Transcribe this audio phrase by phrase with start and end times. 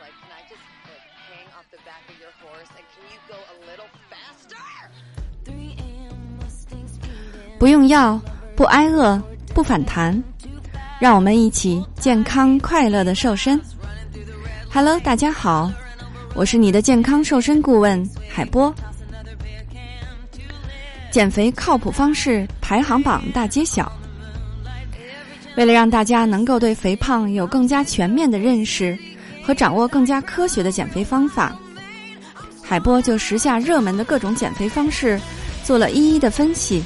[0.00, 3.18] like, can I just like hang off the back of your horse and can you
[3.28, 4.58] go a little faster?
[7.58, 8.20] 不用药，
[8.56, 9.20] 不挨饿，
[9.54, 10.22] 不反弹，
[11.00, 13.60] 让我们一起健康快乐的瘦身。
[14.70, 15.70] Hello，大家好，
[16.34, 18.72] 我是你的健康瘦身顾问海波。
[21.10, 23.90] 减肥靠谱方式排行榜大揭晓。
[25.56, 28.96] 为了让大家能够对肥胖有更加全面的认识
[29.48, 31.58] 和掌握更加科学的减肥方法，
[32.62, 35.18] 海波就时下热门的各种减肥方式
[35.64, 36.84] 做了一一的分析。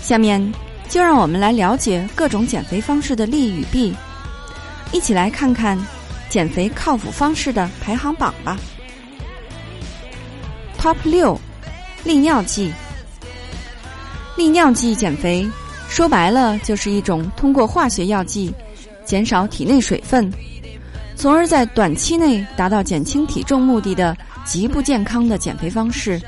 [0.00, 0.42] 下面
[0.88, 3.94] 就让我们来了解各种减肥方式的利与弊，
[4.90, 5.78] 一起来看看
[6.30, 8.58] 减肥靠谱方式的排行榜吧。
[10.80, 11.38] Top 六，
[12.04, 12.72] 利尿剂。
[14.34, 15.46] 利尿剂减肥，
[15.90, 18.50] 说白了就是一种通过化学药剂
[19.04, 20.32] 减少体内水分，
[21.16, 26.20] 从而在短期内达到减轻体重目的的极不健康的减肥方式。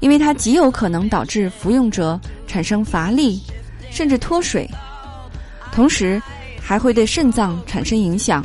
[0.00, 3.42] 因为它极有可能导致服用者产生乏力，
[3.90, 4.70] 甚至脱水，
[5.72, 6.22] 同时
[6.62, 8.44] 还会对肾脏产生影响。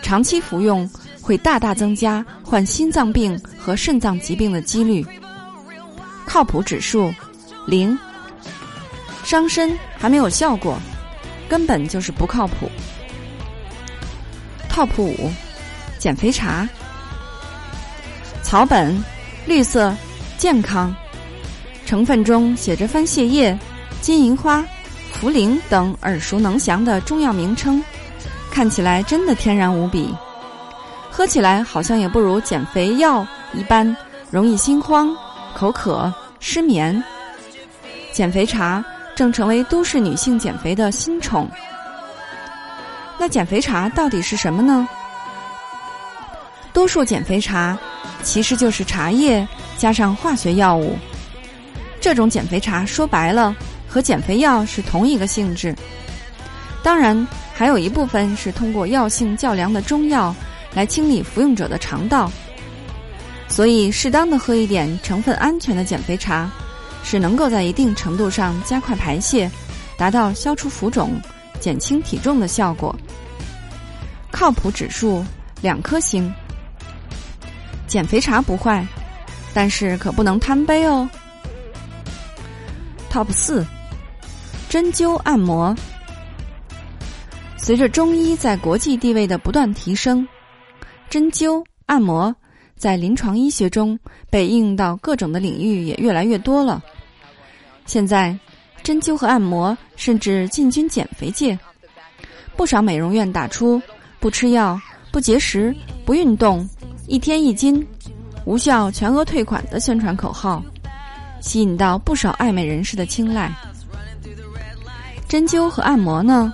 [0.00, 0.88] 长期服用
[1.20, 5.04] 会大大增加患心脏病和肾脏疾病的几率。
[6.24, 7.12] 靠谱指数
[7.66, 7.98] 零，
[9.24, 10.78] 伤身还没有效果，
[11.50, 12.70] 根本就是不靠谱。
[14.72, 15.30] Top 五，
[15.98, 16.66] 减肥茶，
[18.42, 19.04] 草本，
[19.46, 19.94] 绿色。
[20.38, 20.92] 健康
[21.86, 23.56] 成分中写着番泻叶、
[24.00, 24.64] 金银花、
[25.14, 27.80] 茯苓等耳熟能详的中药名称，
[28.50, 30.12] 看起来真的天然无比，
[31.12, 33.96] 喝起来好像也不如减肥药一般
[34.32, 35.14] 容易心慌、
[35.54, 37.00] 口渴、失眠。
[38.12, 38.84] 减肥茶
[39.14, 41.48] 正成为都市女性减肥的新宠。
[43.24, 44.88] 那减肥茶到底是什么呢？
[46.72, 47.78] 多数减肥茶
[48.24, 49.46] 其实就是茶叶。
[49.78, 50.98] 加上化学药物，
[52.00, 53.54] 这种减肥茶说白了
[53.86, 55.72] 和减肥药是同一个性质。
[56.82, 57.24] 当然，
[57.54, 60.34] 还有一部分是通过药性较良的中药
[60.74, 62.28] 来清理服用者的肠道。
[63.46, 66.50] 所以，适当的喝一点成分安全的减肥茶，
[67.04, 69.48] 是能够在一定程度上加快排泄，
[69.96, 71.12] 达到消除浮肿、
[71.60, 72.92] 减轻体重的效果。
[74.42, 75.24] 靠谱指数
[75.60, 76.28] 两颗星。
[77.86, 78.84] 减肥茶不坏。
[79.54, 81.08] 但是可不能贪杯哦。
[83.08, 83.64] Top 四，
[84.68, 85.72] 针灸按摩。
[87.56, 90.26] 随着中医在国际地位的不断提升，
[91.08, 92.34] 针灸按摩
[92.76, 93.96] 在临床医学中
[94.28, 96.82] 被应用到各种的领域也越来越多了。
[97.86, 98.36] 现在，
[98.82, 101.56] 针灸和按摩甚至进军减肥界，
[102.56, 103.80] 不少美容院打出
[104.22, 105.74] “不吃药、不节食、
[106.06, 106.66] 不运动，
[107.08, 107.84] 一天一斤”。
[108.46, 110.62] 无效全额退款的宣传口号，
[111.40, 113.52] 吸引到不少爱美人士的青睐。
[115.28, 116.52] 针灸和按摩呢，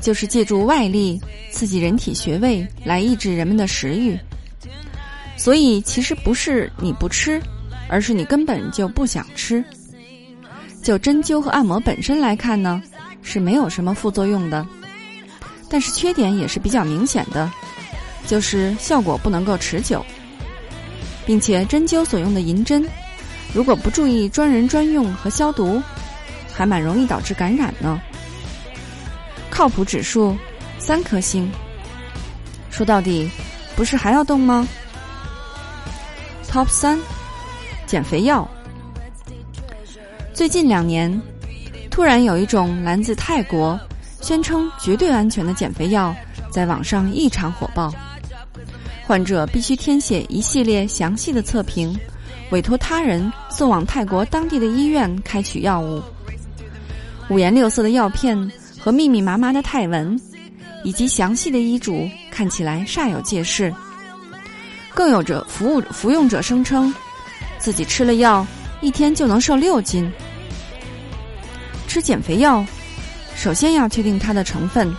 [0.00, 1.20] 就是借助外力
[1.50, 4.16] 刺激人体穴位来抑制人们的食欲。
[5.36, 7.40] 所以其实不是你不吃，
[7.88, 9.64] 而是你根本就不想吃。
[10.82, 12.80] 就针灸和按摩本身来看呢，
[13.22, 14.64] 是没有什么副作用的，
[15.68, 17.50] 但是缺点也是比较明显的，
[18.26, 20.04] 就是效果不能够持久。
[21.26, 22.88] 并且针灸所用的银针，
[23.52, 25.82] 如果不注意专人专用和消毒，
[26.50, 28.00] 还蛮容易导致感染呢。
[29.50, 30.34] 靠谱指数
[30.78, 31.50] 三颗星。
[32.70, 33.30] 说到底，
[33.76, 34.66] 不是还要动吗
[36.50, 36.98] ？Top 三，
[37.86, 38.48] 减肥药。
[40.32, 41.20] 最近两年，
[41.90, 43.78] 突然有一种来自泰国、
[44.28, 46.14] 宣称绝对安全的减肥药，
[46.50, 47.90] 在网上异常火爆。
[49.06, 51.98] 患者必须填写一系列详细的测评，
[52.50, 56.02] 委托他人送往泰国当地的医院开取药物。
[57.30, 58.36] 五颜六色的药片
[58.78, 60.20] 和密密麻麻的泰文，
[60.84, 63.72] 以及详细的医嘱，看起来煞有介事。
[64.92, 66.94] 更有着服务服用者声称，
[67.56, 68.46] 自己吃了药，
[68.82, 70.06] 一天就能瘦六斤。
[71.86, 72.62] 吃减肥药，
[73.38, 74.92] 首先要确定它的成分。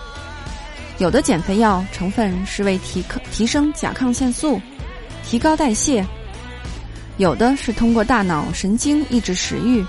[0.98, 3.04] 有的减肥药成分是为提
[3.34, 4.62] 提升甲亢腺素，
[5.26, 6.02] 提高代谢；
[7.18, 9.86] 有的是通过大脑神经抑制食欲。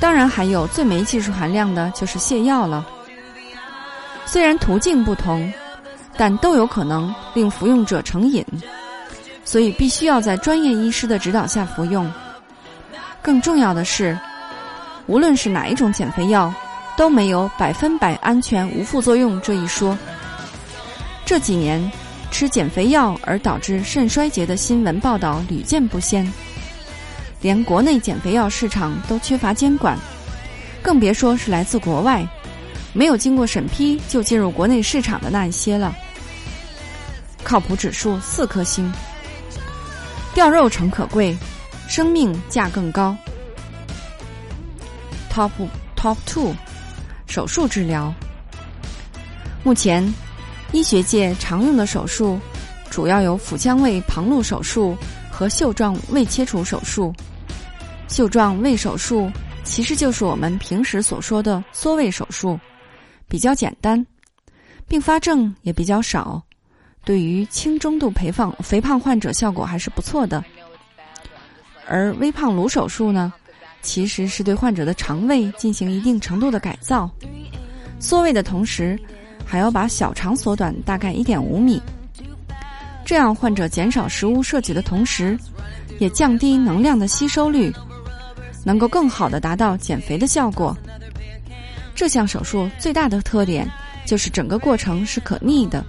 [0.00, 2.84] 当然，还有最没技术含量的就是泻药了。
[4.26, 5.52] 虽然途径不同，
[6.16, 8.44] 但都有可能令服用者成瘾，
[9.44, 12.10] 所以必须要在专业医师的指导下服用。
[13.22, 14.18] 更重要的是，
[15.06, 16.52] 无论是哪一种减肥药。
[16.98, 19.96] 都没有百分百安全无副作用这一说。
[21.24, 21.80] 这几年，
[22.32, 26.28] 吃减肥药而导致肾衰竭的新闻报道屡见不鲜，
[27.40, 29.96] 连国内减肥药市场都缺乏监管，
[30.82, 32.26] 更别说是来自国外、
[32.92, 35.94] 没有经过审批就进入国内市场的那一些了。
[37.44, 38.92] 靠谱指数四颗星，
[40.34, 41.36] 掉肉诚可贵，
[41.86, 43.16] 生命价更高。
[45.32, 45.52] Top
[45.94, 46.54] Top Two，
[47.28, 48.12] 手术治疗。
[49.62, 50.02] 目前，
[50.72, 52.40] 医学界常用的手术
[52.90, 54.96] 主要有腹腔胃旁路手术
[55.30, 57.14] 和袖状胃切除手术。
[58.08, 59.30] 袖状胃手术
[59.62, 62.58] 其实就是我们平时所说的缩胃手术，
[63.28, 64.04] 比较简单，
[64.88, 66.42] 并发症也比较少。
[67.04, 70.42] 对于轻中度肥胖肥胖患者效果还是不错的，
[71.86, 73.32] 而微胖颅手术呢，
[73.82, 77.10] 其实是对患者的肠胃进行一定程度的改造，
[77.98, 78.98] 缩胃的同时，
[79.44, 81.80] 还要把小肠缩短大概一点五米，
[83.04, 85.38] 这样患者减少食物摄取的同时，
[85.98, 87.72] 也降低能量的吸收率，
[88.64, 90.76] 能够更好的达到减肥的效果。
[91.94, 93.68] 这项手术最大的特点
[94.06, 95.84] 就是整个过程是可逆的。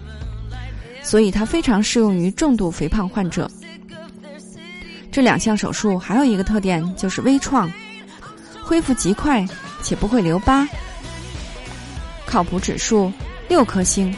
[1.02, 3.50] 所以它非常适用于重度肥胖患者。
[5.12, 7.72] 这两项手术还有一个特点就是微创，
[8.64, 9.46] 恢复极快
[9.82, 10.68] 且不会留疤。
[12.26, 13.12] 靠谱指数
[13.48, 14.16] 六颗星。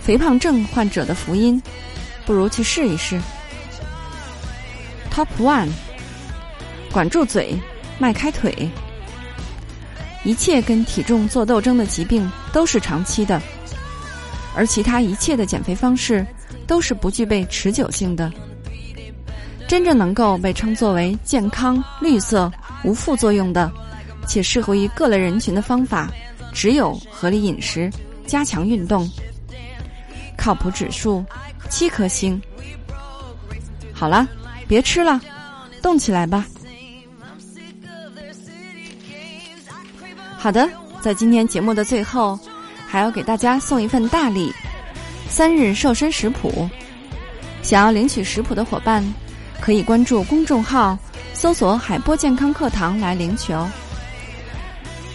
[0.00, 1.62] 肥胖症患者的福音，
[2.24, 3.20] 不如去试一试。
[5.12, 5.68] Top one，
[6.90, 7.56] 管住嘴，
[7.98, 8.70] 迈开腿。
[10.24, 13.40] 一切跟体重做斗争的疾病都是长期的。
[14.56, 16.26] 而其他一切的减肥方式
[16.66, 18.32] 都是不具备持久性的。
[19.72, 22.52] 真正能够被称作为健康、绿色、
[22.84, 23.72] 无副作用的，
[24.26, 26.12] 且适合于各类人群的方法，
[26.52, 27.90] 只有合理饮食、
[28.26, 29.10] 加强运动。
[30.36, 31.24] 靠谱指数
[31.70, 32.38] 七颗星。
[33.94, 34.28] 好了，
[34.68, 35.18] 别吃了，
[35.80, 36.44] 动起来吧。
[40.36, 40.68] 好的，
[41.00, 42.38] 在今天节目的最后。
[42.86, 44.52] 还要给大家送一份大礼，
[45.30, 46.68] 三日瘦身食谱。
[47.62, 49.02] 想要领取食谱的伙伴，
[49.62, 50.98] 可以关注公众号，
[51.32, 53.70] 搜索“海波健康课堂”来领取哦。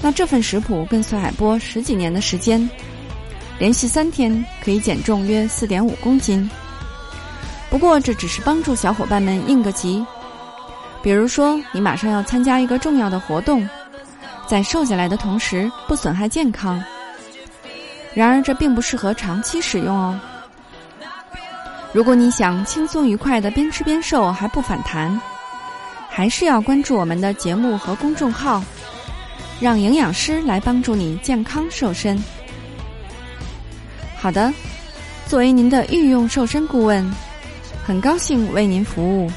[0.01, 2.69] 那这份食谱跟随海波十几年的时间，
[3.59, 6.49] 连续三天可以减重约四点五公斤。
[7.69, 10.05] 不过这只是帮助小伙伴们应个急，
[11.03, 13.67] 比如说你马上要参加一个重要的活动，
[14.47, 16.81] 在瘦下来的同时不损害健康。
[18.13, 20.17] 然而，这并不适合长期使用哦。
[21.97, 25.19] 如果你想轻松愉快的边吃边瘦还不反弹，
[26.07, 28.63] 还是要关注我们的节目和公众号，
[29.59, 32.15] 让营养师来帮助你健康瘦身。
[34.15, 34.53] 好的，
[35.25, 37.11] 作为您的御用瘦身顾问，
[37.83, 39.31] 很高兴为您服务。